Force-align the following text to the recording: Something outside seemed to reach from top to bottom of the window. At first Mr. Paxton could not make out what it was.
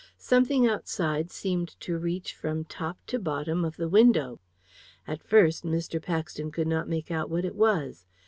Something 0.17 0.65
outside 0.65 1.29
seemed 1.29 1.79
to 1.81 1.95
reach 1.99 2.33
from 2.33 2.63
top 2.65 2.97
to 3.05 3.19
bottom 3.19 3.63
of 3.63 3.77
the 3.77 3.87
window. 3.87 4.39
At 5.05 5.21
first 5.21 5.63
Mr. 5.63 6.01
Paxton 6.01 6.49
could 6.49 6.65
not 6.67 6.89
make 6.89 7.11
out 7.11 7.29
what 7.29 7.45
it 7.45 7.53
was. 7.53 8.07